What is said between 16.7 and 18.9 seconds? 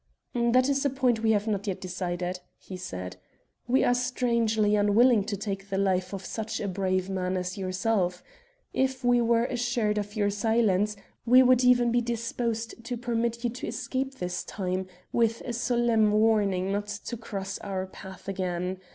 not to cross our path again.